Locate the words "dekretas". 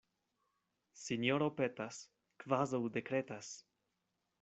3.01-3.57